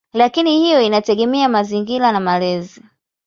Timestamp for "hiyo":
0.59-0.81